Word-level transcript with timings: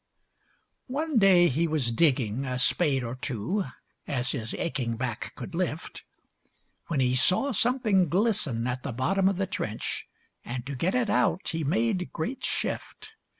One 0.87 1.19
day 1.19 1.47
he 1.47 1.67
was 1.67 1.91
digging, 1.91 2.43
a 2.43 2.57
spade 2.57 3.03
or 3.03 3.13
two, 3.13 3.65
As 4.07 4.31
his 4.31 4.55
aching 4.55 4.97
back 4.97 5.31
could 5.35 5.53
lift, 5.53 6.03
When 6.87 6.99
he 6.99 7.15
saw 7.15 7.51
something 7.51 8.09
glisten 8.09 8.65
at 8.65 8.81
the 8.81 8.93
bottom 8.93 9.29
of 9.29 9.37
the 9.37 9.45
trench, 9.45 10.07
And 10.43 10.65
to 10.65 10.73
get 10.75 10.95
it 10.95 11.11
out 11.11 11.49
he 11.49 11.63
made 11.63 12.11
great 12.13 12.43
shift. 12.43 13.11